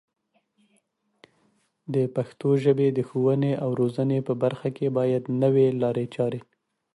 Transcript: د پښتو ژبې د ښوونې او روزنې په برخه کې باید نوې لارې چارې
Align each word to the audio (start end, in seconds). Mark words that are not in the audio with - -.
د 1.93 1.95
پښتو 2.15 2.49
ژبې 2.63 2.87
د 2.93 2.99
ښوونې 3.07 3.53
او 3.63 3.69
روزنې 3.79 4.19
په 4.27 4.33
برخه 4.43 4.69
کې 4.77 4.87
باید 4.97 5.23
نوې 5.43 5.67
لارې 5.81 6.05
چارې 6.15 6.39